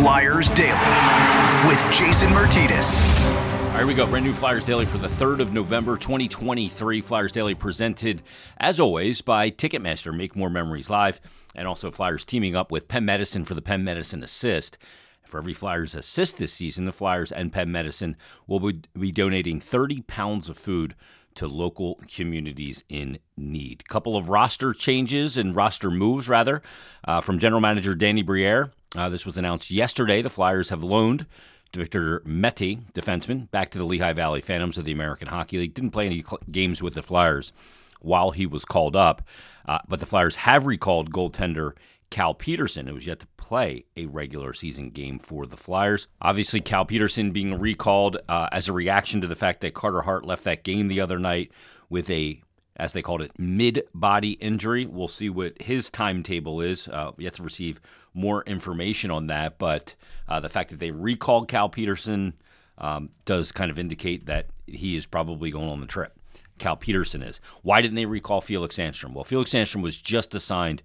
[0.00, 3.02] Flyers Daily with Jason Myrtetus.
[3.02, 4.06] All right, here we go.
[4.06, 7.02] Brand new Flyers Daily for the 3rd of November, 2023.
[7.02, 8.22] Flyers Daily presented,
[8.56, 10.16] as always, by Ticketmaster.
[10.16, 11.20] Make more memories live.
[11.54, 14.78] And also, Flyers teaming up with Penn Medicine for the Penn Medicine Assist.
[15.26, 20.00] For every Flyers assist this season, the Flyers and Penn Medicine will be donating 30
[20.00, 20.94] pounds of food
[21.34, 23.86] to local communities in need.
[23.86, 26.62] Couple of roster changes and roster moves, rather,
[27.04, 28.72] uh, from general manager Danny Briere.
[28.96, 30.20] Uh, this was announced yesterday.
[30.22, 31.26] The Flyers have loaned
[31.72, 35.74] Victor Mete, defenseman, back to the Lehigh Valley Phantoms of the American Hockey League.
[35.74, 37.52] Didn't play any cl- games with the Flyers
[38.00, 39.22] while he was called up,
[39.66, 41.72] uh, but the Flyers have recalled goaltender
[42.10, 46.08] Cal Petersen, who was yet to play a regular season game for the Flyers.
[46.20, 50.24] Obviously, Cal Petersen being recalled uh, as a reaction to the fact that Carter Hart
[50.24, 51.52] left that game the other night
[51.88, 52.42] with a,
[52.76, 54.86] as they called it, mid body injury.
[54.86, 56.88] We'll see what his timetable is.
[56.88, 57.80] Uh, have to receive
[58.14, 59.94] more information on that, but
[60.28, 62.34] uh, the fact that they recalled Cal Petersen
[62.78, 66.16] um, does kind of indicate that he is probably going on the trip.
[66.58, 67.40] Cal Petersen is.
[67.62, 69.14] Why didn't they recall Felix Sandstrom?
[69.14, 70.82] Well, Felix Sandstrom was just assigned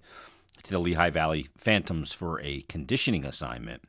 [0.62, 3.82] to the Lehigh Valley Phantoms for a conditioning assignment.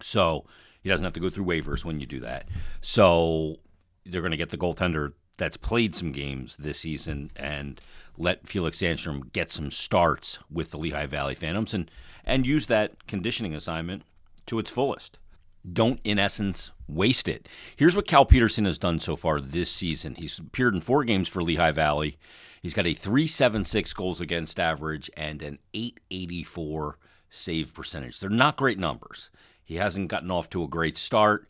[0.00, 0.46] So
[0.82, 2.48] he doesn't have to go through waivers when you do that.
[2.80, 3.58] So
[4.04, 7.80] they're going to get the goaltender that's played some games this season and
[8.18, 11.90] let Felix Sandstrom get some starts with the Lehigh Valley Phantoms and,
[12.24, 14.02] and use that conditioning assignment
[14.46, 15.18] to its fullest.
[15.70, 17.48] Don't, in essence, waste it.
[17.76, 20.16] Here's what Cal Petersen has done so far this season.
[20.16, 22.18] He's appeared in four games for Lehigh Valley.
[22.62, 26.98] He's got a 376 goals against average and an 884
[27.30, 28.18] save percentage.
[28.18, 29.30] They're not great numbers.
[29.64, 31.46] He hasn't gotten off to a great start.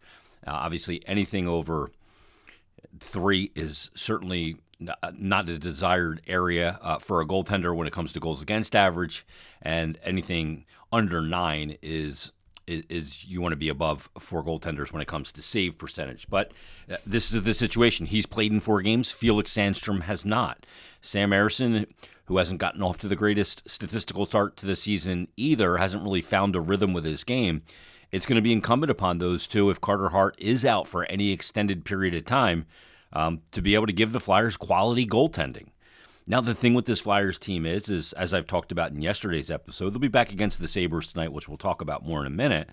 [0.47, 1.91] Uh, obviously, anything over
[3.01, 8.21] three is certainly not a desired area uh, for a goaltender when it comes to
[8.21, 9.27] goals against average,
[9.61, 12.33] and anything under nine is
[12.69, 16.29] is, you want to be above four goaltenders when it comes to save percentage.
[16.29, 16.53] But
[16.91, 18.07] uh, this is the situation.
[18.07, 19.11] He's played in four games.
[19.11, 20.67] Felix Sandstrom has not.
[21.01, 21.87] Sam Ersson,
[22.27, 26.21] who hasn't gotten off to the greatest statistical start to the season either, hasn't really
[26.21, 27.63] found a rhythm with his game.
[28.11, 31.31] It's going to be incumbent upon those two, if Carter Hart is out for any
[31.31, 32.67] extended period of time,
[33.13, 35.69] um, to be able to give the Flyers quality goaltending.
[36.27, 39.51] Now the thing with this Flyers team is, is as I've talked about in yesterday's
[39.51, 42.31] episode, they'll be back against the Sabres tonight, which we'll talk about more in a
[42.31, 42.69] minute.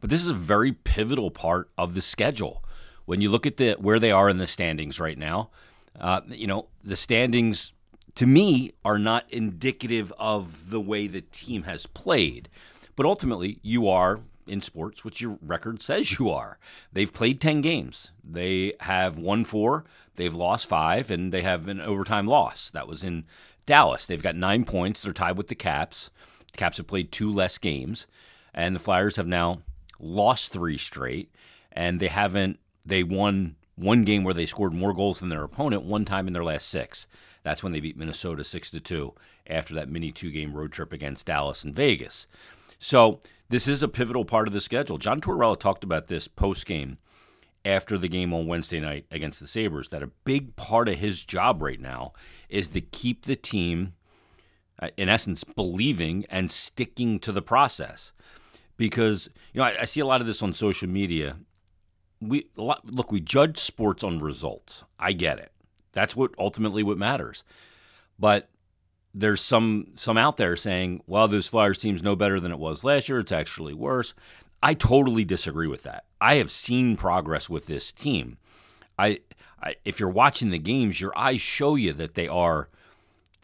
[0.00, 2.64] But this is a very pivotal part of the schedule.
[3.04, 5.50] When you look at the where they are in the standings right now,
[5.98, 7.72] uh, you know the standings
[8.16, 12.48] to me are not indicative of the way the team has played.
[12.96, 16.58] But ultimately, you are in sports, which your record says you are.
[16.92, 18.12] They've played 10 games.
[18.22, 19.84] They have won four,
[20.16, 22.70] they've lost five, and they have an overtime loss.
[22.70, 23.24] That was in
[23.66, 24.06] Dallas.
[24.06, 25.02] They've got nine points.
[25.02, 26.10] They're tied with the Caps.
[26.52, 28.06] The Caps have played two less games,
[28.54, 29.62] and the Flyers have now
[30.00, 31.30] lost three straight,
[31.72, 35.84] and they haven't, they won one game where they scored more goals than their opponent
[35.84, 37.06] one time in their last six.
[37.42, 39.14] That's when they beat Minnesota 6 to 2
[39.46, 42.26] after that mini two game road trip against Dallas and Vegas.
[42.78, 44.98] So this is a pivotal part of the schedule.
[44.98, 46.98] John Tortorella talked about this post game
[47.64, 51.24] after the game on Wednesday night against the Sabres that a big part of his
[51.24, 52.12] job right now
[52.48, 53.94] is to keep the team,
[54.80, 58.12] uh, in essence, believing and sticking to the process.
[58.76, 61.36] Because you know, I, I see a lot of this on social media.
[62.20, 64.84] We lot, look, we judge sports on results.
[64.98, 65.52] I get it.
[65.92, 67.44] That's what ultimately what matters.
[68.18, 68.48] But
[69.14, 72.84] there's some some out there saying, well, this Flyers team's no better than it was
[72.84, 73.20] last year.
[73.20, 74.14] It's actually worse.
[74.62, 76.04] I totally disagree with that.
[76.20, 78.38] I have seen progress with this team.
[78.98, 79.20] I,
[79.62, 82.68] I if you're watching the games, your eyes show you that they are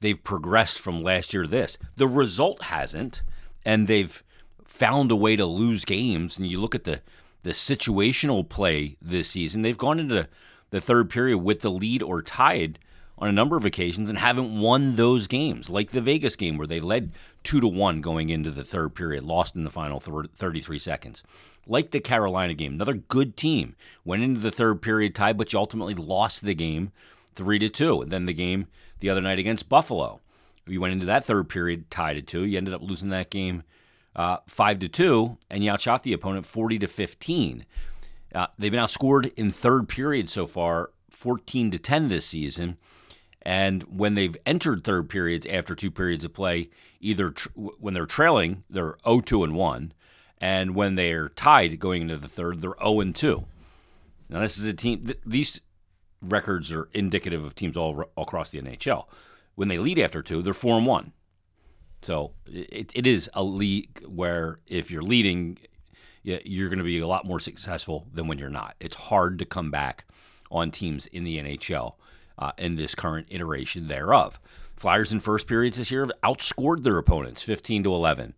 [0.00, 1.78] they've progressed from last year to this.
[1.96, 3.22] The result hasn't,
[3.64, 4.22] and they've
[4.64, 6.38] found a way to lose games.
[6.38, 7.00] And you look at the
[7.42, 10.28] the situational play this season, they've gone into
[10.70, 12.78] the third period with the lead or tied
[13.18, 16.66] on a number of occasions and haven't won those games, like the Vegas game where
[16.66, 17.12] they led
[17.42, 21.22] two to one going into the third period, lost in the final 33 seconds.
[21.66, 25.58] Like the Carolina game, another good team went into the third period tied, but you
[25.58, 26.90] ultimately lost the game
[27.34, 28.02] three to two.
[28.02, 28.66] And then the game
[29.00, 30.20] the other night against Buffalo,
[30.66, 32.44] you went into that third period tied at two.
[32.44, 33.62] You ended up losing that game
[34.16, 37.66] uh, five to two, and you outshot the opponent 40 to 15.
[38.34, 42.76] Uh, they've been outscored in third period so far, 14 to 10 this season.
[43.44, 46.70] And when they've entered third periods after two periods of play,
[47.00, 49.92] either tr- when they're trailing, they're 0 2 and 1.
[50.38, 53.44] And when they're tied going into the third, they're 0 and 2.
[54.30, 55.60] Now, this is a team, th- these
[56.22, 59.06] records are indicative of teams all, all across the NHL.
[59.56, 61.12] When they lead after two, they're 4 and 1.
[62.02, 65.58] So it, it is a league where if you're leading,
[66.22, 68.74] you're going to be a lot more successful than when you're not.
[68.80, 70.06] It's hard to come back
[70.50, 71.94] on teams in the NHL
[72.38, 74.40] uh, in this current iteration thereof.
[74.76, 78.34] Flyers in first periods this year have outscored their opponents 15 to 11.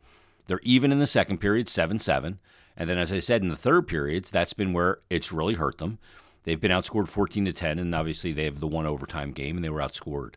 [0.46, 2.38] They're even in the second period, 7 7.
[2.76, 5.78] And then, as I said, in the third periods, that's been where it's really hurt
[5.78, 5.98] them.
[6.44, 9.64] They've been outscored 14 to 10, and obviously they have the one overtime game, and
[9.64, 10.34] they were outscored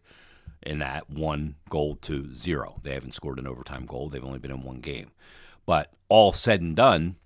[0.64, 2.80] in that one goal to zero.
[2.82, 5.12] They haven't scored an overtime goal, they've only been in one game.
[5.66, 7.18] But all said and done,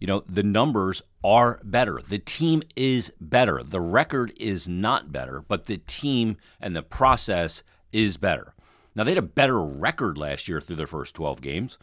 [0.00, 2.00] you know, the numbers are better.
[2.06, 3.62] The team is better.
[3.62, 7.62] The record is not better, but the team and the process
[7.92, 8.54] is better.
[8.94, 11.78] Now, they had a better record last year through their first 12 games,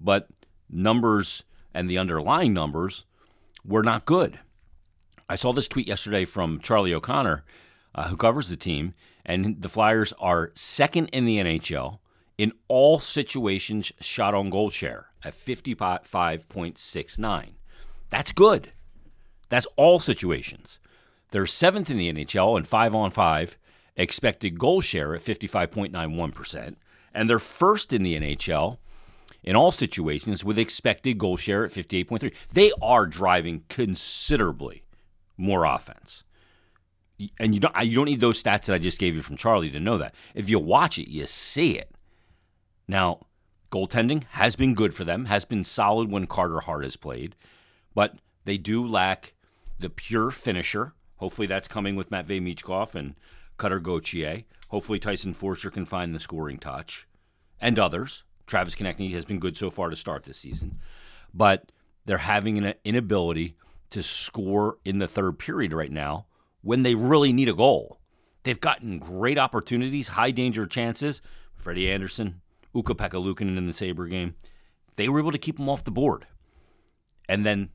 [0.00, 0.28] but
[0.70, 1.42] numbers
[1.72, 3.06] and the underlying numbers
[3.64, 4.38] were not good.
[5.28, 7.44] I saw this tweet yesterday from Charlie O'Connor,
[7.94, 8.94] uh, who covers the team,
[9.24, 11.98] and the Flyers are second in the NHL
[12.38, 17.50] in all situations shot on goal share at 55.69.
[18.10, 18.72] That's good.
[19.48, 20.78] That's all situations.
[21.30, 23.56] They're seventh in the NHL in five on five
[23.96, 26.74] expected goal share at 55.91%,
[27.12, 28.78] and they're first in the NHL
[29.42, 32.32] in all situations with expected goal share at 58.3.
[32.52, 34.82] They are driving considerably
[35.36, 36.24] more offense.
[37.38, 39.70] And you don't you don't need those stats that I just gave you from Charlie
[39.70, 40.16] to know that.
[40.34, 41.93] If you watch it, you see it.
[42.86, 43.26] Now,
[43.72, 47.34] goaltending has been good for them, has been solid when Carter Hart has played,
[47.94, 49.34] but they do lack
[49.78, 50.94] the pure finisher.
[51.16, 53.14] Hopefully that's coming with Matvey Michkov and
[53.56, 54.42] Cutter Gauthier.
[54.68, 57.06] Hopefully Tyson Foerster can find the scoring touch.
[57.60, 58.24] And others.
[58.46, 60.78] Travis Konecny has been good so far to start this season.
[61.32, 61.72] But
[62.04, 63.56] they're having an inability
[63.90, 66.26] to score in the third period right now
[66.62, 68.00] when they really need a goal.
[68.42, 71.22] They've gotten great opportunities, high danger chances.
[71.54, 72.42] Freddie Andersen,
[72.74, 74.34] Ukko-Pekka Luukkonen in the Sabre game.
[74.96, 76.26] They were able to keep them off the board
[77.28, 77.70] and then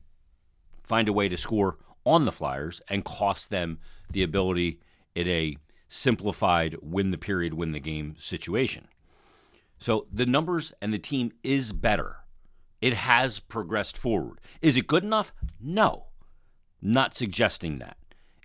[0.82, 3.78] find a way to score on the Flyers and cost them
[4.10, 4.80] the ability
[5.14, 5.56] in a
[5.88, 8.88] simplified win the period, win the game situation.
[9.78, 12.18] So the numbers and the team is better.
[12.80, 14.40] It has progressed forward.
[14.62, 15.32] Is it good enough?
[15.60, 16.06] No.
[16.80, 17.96] Not suggesting that.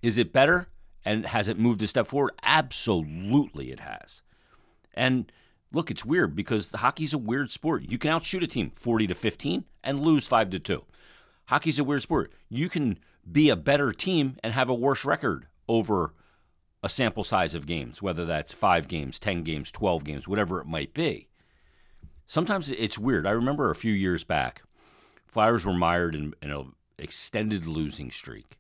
[0.02, 0.68] Is it better?
[1.04, 2.32] And has it moved a step forward?
[2.44, 4.24] Absolutely, it has.
[4.94, 5.32] And
[5.76, 7.92] look, it's weird because hockey's a weird sport.
[7.92, 10.86] You can outshoot a team 40 to 15 and lose 5 to 2.
[11.48, 12.32] Hockey's a weird sport.
[12.50, 12.98] You can
[13.30, 16.14] be a better team and have a worse record over
[16.82, 20.66] a sample size of games, whether that's 5 games, 10 games, 12 games, whatever it
[20.66, 21.28] might be.
[22.26, 23.28] Sometimes it's weird.
[23.28, 24.64] I remember a few years back,
[25.28, 28.58] Flyers were mired in, in an extended losing streak.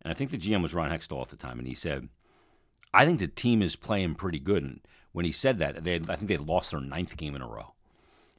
[0.00, 2.08] And I think the GM was Ron Hextall at the time, and he said,
[2.94, 4.62] I think the team is playing pretty good.
[4.62, 4.80] And
[5.16, 7.48] when he said that, they had, I think they lost their ninth game in a
[7.48, 7.72] row,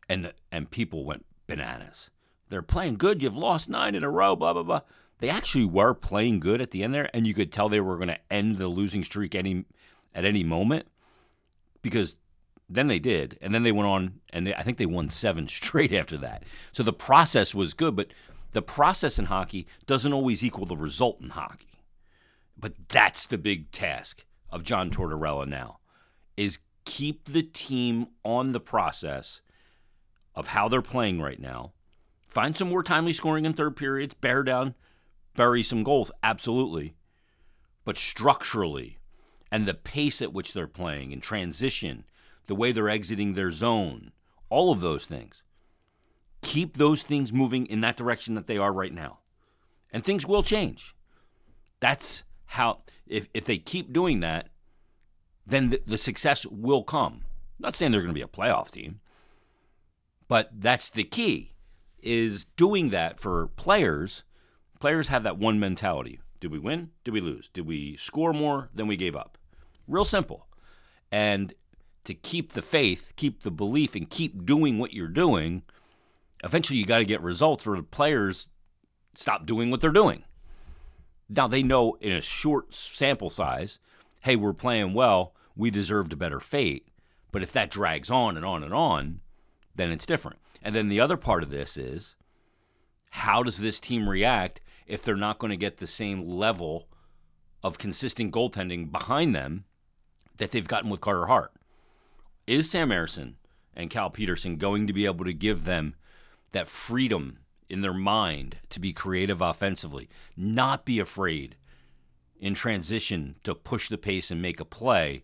[0.07, 2.11] and and people went bananas.
[2.49, 3.19] They're playing good.
[3.19, 4.35] You've lost nine in a row.
[4.35, 4.81] Blah blah blah.
[5.17, 7.95] They actually were playing good at the end there, and you could tell they were
[7.95, 9.65] going to end the losing streak any
[10.13, 10.85] at any moment
[11.81, 12.17] because
[12.69, 15.47] then they did, and then they went on, and they, I think they won seven
[15.47, 16.43] straight after that.
[16.73, 18.09] So the process was good, but
[18.51, 21.81] the process in hockey doesn't always equal the result in hockey.
[22.55, 25.79] But that's the big task of John Tortorella now
[26.37, 29.41] is keep the team on the process
[30.33, 31.73] of how they're playing right now.
[32.27, 34.73] Find some more timely scoring in third periods, bear down,
[35.35, 36.95] bury some goals, absolutely.
[37.83, 38.99] But structurally,
[39.51, 42.05] and the pace at which they're playing in transition,
[42.45, 44.13] the way they're exiting their zone,
[44.49, 45.43] all of those things.
[46.41, 49.19] Keep those things moving in that direction that they are right now.
[49.91, 50.95] And things will change.
[51.81, 54.47] That's how, if, if they keep doing that,
[55.47, 57.21] then the, the success will come.
[57.23, 58.99] I'm not saying they're going to be a playoff team,
[60.27, 61.53] but that's the key
[62.03, 64.23] is doing that for players.
[64.79, 66.19] Players have that one mentality.
[66.39, 66.91] Did we win?
[67.03, 67.49] Did we lose?
[67.49, 69.37] Did we score more than we gave up?
[69.87, 70.47] Real simple.
[71.11, 71.53] And
[72.03, 75.63] to keep the faith, keep the belief, and keep doing what you're doing,
[76.43, 78.49] eventually you got to get results or the players
[79.15, 80.23] stop doing what they're doing.
[81.29, 83.79] Now they know in a short sample size,
[84.21, 86.87] hey, we're playing well we deserved a better fate.
[87.31, 89.19] But if that drags on and on and on,
[89.75, 90.39] then it's different.
[90.61, 92.15] And then the other part of this is
[93.11, 96.87] how does this team react if they're not going to get the same level
[97.63, 99.65] of consistent goaltending behind them
[100.37, 101.51] that they've gotten with Carter Hart?
[102.45, 103.33] Is Sam Ersson
[103.75, 105.95] and Cal Petersen going to be able to give them
[106.51, 111.57] that freedom in their mind to be creative offensively, not be afraid
[112.39, 115.23] in transition to push the pace and make a play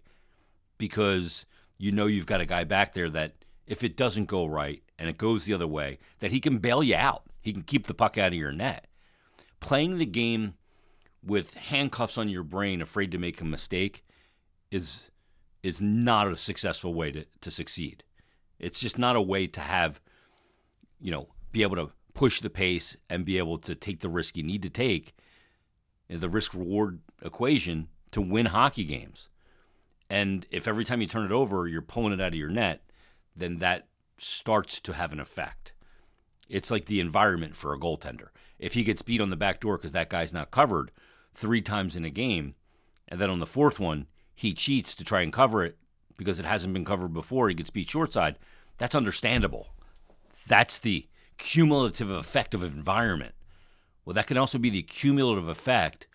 [0.83, 1.45] because
[1.77, 3.31] you know you've got a guy back there that
[3.65, 6.83] if it doesn't go right and it goes the other way, that he can bail
[6.83, 7.23] you out.
[7.39, 8.87] He can keep the puck out of your net.
[9.61, 10.55] Playing the game
[11.25, 14.03] with handcuffs on your brain, afraid to make a mistake,
[14.71, 15.09] is
[15.61, 18.03] is not a successful way to, to succeed.
[18.59, 20.01] It's just not a way to have,
[20.99, 24.35] you know, be able to push the pace and be able to take the risk
[24.35, 25.15] you need to take,
[26.09, 29.29] the risk reward equation to win hockey games.
[30.13, 32.83] And if every time you turn it over, you're pulling it out of your net,
[33.35, 33.87] then that
[34.19, 35.73] starts to have an effect.
[36.47, 38.27] It's like the environment for a goaltender.
[38.59, 40.91] If he gets beat on the back door because that guy's not covered
[41.33, 42.53] three times in a game,
[43.07, 44.05] and then on the fourth one,
[44.35, 45.79] he cheats to try and cover it
[46.15, 48.37] because it hasn't been covered before, he gets beat short side,
[48.77, 49.69] that's understandable.
[50.45, 51.07] That's the
[51.39, 53.33] cumulative effect of environment.
[54.05, 56.05] Well, that can also be the cumulative effect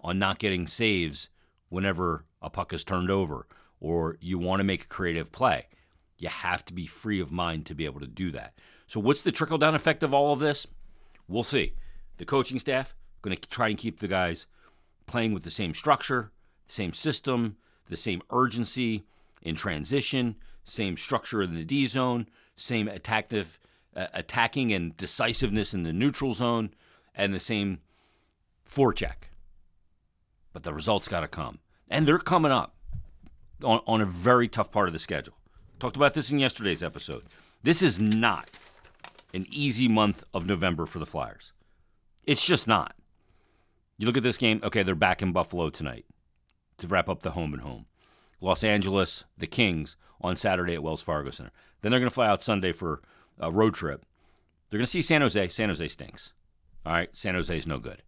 [0.00, 1.28] on not getting saves
[1.70, 3.46] whenever a puck is turned over
[3.80, 5.66] or you want to make a creative play.
[6.16, 8.54] You have to be free of mind to be able to do that.
[8.86, 10.66] So, what's the trickle down effect of all of this?
[11.28, 11.74] We'll see.
[12.16, 14.46] The coaching staff going to try and keep the guys
[15.06, 16.32] playing with the same structure,
[16.66, 17.56] the same system,
[17.88, 19.04] the same urgency
[19.42, 23.58] in transition, same structure in the D zone, same attactive,
[23.94, 26.70] uh, attacking and decisiveness in the neutral zone,
[27.14, 27.78] and the same
[28.68, 29.28] forecheck.
[30.52, 32.74] But the results got to come, and they're coming up
[33.64, 35.34] on, on a very tough part of the schedule.
[35.78, 37.24] Talked about this in yesterday's episode.
[37.62, 38.50] This is not
[39.34, 41.52] an easy month of November for the Flyers.
[42.24, 42.94] It's just not.
[43.96, 46.04] You look at this game, okay, they're back in Buffalo tonight
[46.78, 47.86] to wrap up the home and home.
[48.40, 51.50] Los Angeles, the Kings on Saturday at Wells Fargo Center.
[51.80, 53.02] Then they're going to fly out Sunday for
[53.38, 54.04] a road trip.
[54.70, 55.48] They're going to see San Jose.
[55.48, 56.32] San Jose stinks.
[56.86, 58.02] All right, San Jose is no good.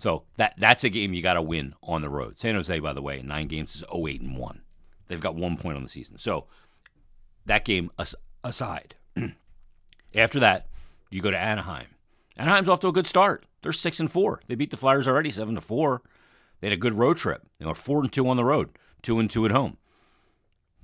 [0.00, 2.38] So that that's a game you got to win on the road.
[2.38, 4.62] San Jose, by the way, in nine games is 08 and one.
[5.08, 6.16] They've got one point on the season.
[6.16, 6.46] So
[7.44, 7.90] that game
[8.42, 8.94] aside,
[10.14, 10.68] after that,
[11.10, 11.86] you go to Anaheim.
[12.38, 13.44] Anaheim's off to a good start.
[13.60, 14.40] They're six and four.
[14.46, 16.00] They beat the Flyers already, seven to four.
[16.60, 17.42] They had a good road trip.
[17.58, 18.70] They were four and two on the road,
[19.02, 19.76] two and two at home.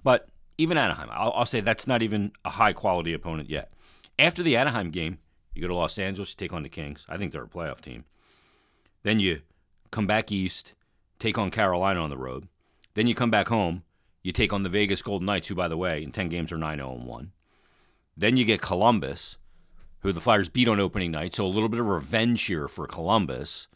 [0.02, 3.73] But even Anaheim, I'll, I'll say that's not even a high quality opponent yet.
[4.18, 5.18] After the Anaheim game,
[5.54, 7.06] you go to Los Angeles, you take on the Kings.
[7.08, 8.04] I think they're a playoff team.
[9.06, 9.42] Then you
[9.92, 10.75] come back east,
[11.20, 12.48] take on Carolina on the road.
[12.94, 13.84] Then you come back home,
[14.25, 16.58] you take on the Vegas Golden Knights, who, by the way, in 10 games are
[16.58, 17.32] 9 0 1.
[18.16, 19.38] Then you get Columbus,
[20.00, 21.36] who the Flyers beat on opening night.
[21.36, 23.68] So a little bit of revenge here for Columbus.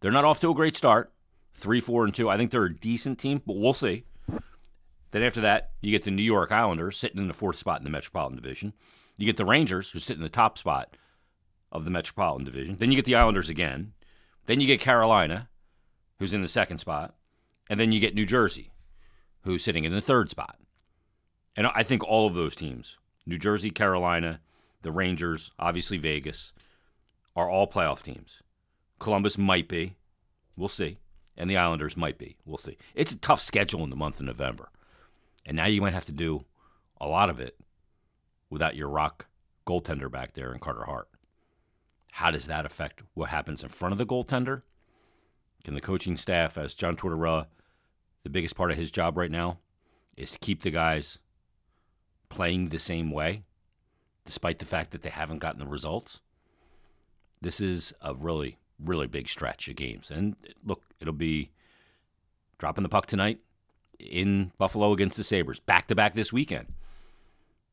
[0.00, 1.12] They're not off to a great start.
[1.52, 2.30] Three, four, and two.
[2.30, 4.04] I think they're a decent team, but we'll see.
[5.10, 7.84] Then after that, you get the New York Islanders sitting in the fourth spot in
[7.84, 8.72] the Metropolitan Division.
[9.18, 10.96] You get the Rangers, who sit in the top spot
[11.70, 12.76] of the Metropolitan Division.
[12.76, 13.92] Then you get the Islanders again.
[14.46, 15.48] Then you get Carolina,
[16.18, 17.14] who's in the second spot.
[17.68, 18.72] And then you get New Jersey,
[19.42, 20.58] who's sitting in the third spot.
[21.56, 24.40] And I think all of those teams, New Jersey, Carolina,
[24.82, 26.52] the Rangers, obviously Vegas,
[27.34, 28.42] are all playoff teams.
[28.98, 29.96] Columbus might be.
[30.56, 30.98] We'll see.
[31.36, 32.36] And the Islanders might be.
[32.44, 32.76] We'll see.
[32.94, 34.68] It's a tough schedule in the month of November.
[35.46, 36.44] And now you might have to do
[37.00, 37.56] a lot of it
[38.50, 39.26] without your rock
[39.66, 41.08] goaltender back there in Carter Hart.
[42.14, 44.62] How does that affect what happens in front of the goaltender?
[45.64, 47.46] Can the coaching staff, as John Tortorella,
[48.22, 49.58] the biggest part of his job right now
[50.16, 51.18] is to keep the guys
[52.28, 53.42] playing the same way,
[54.24, 56.20] despite the fact that they haven't gotten the results?
[57.40, 60.08] This is a really really big stretch of games.
[60.08, 61.50] And look, it'll be
[62.58, 63.40] dropping the puck tonight
[63.98, 66.66] in Buffalo against the Sabres, back to back this weekend.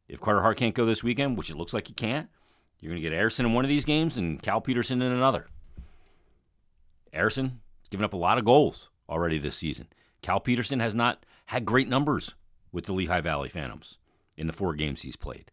[0.08, 2.28] If Carter Hart can't go this weekend, which it looks like he can't,
[2.82, 5.48] you're going to get Ersson in one of these games and Cal Petersen in another.
[7.14, 9.88] Ersson has given up a lot of goals already this season.
[10.22, 12.36] Cal Petersen has not had great numbers
[12.72, 13.98] with the Lehigh Valley Phantoms
[14.36, 15.52] in the four games he's played.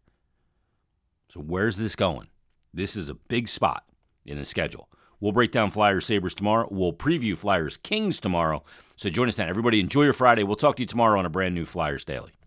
[1.29, 2.29] So, where's this going?
[2.73, 3.85] This is a big spot
[4.25, 4.89] in the schedule.
[5.21, 6.69] We'll break down Flyers Sabres tomorrow.
[6.71, 8.63] We'll preview Flyers Kings tomorrow.
[8.97, 9.49] So join us then.
[9.49, 10.45] Everybody, enjoy your Friday.
[10.45, 12.33] We'll talk to you tomorrow on a brand new Flyers Daily.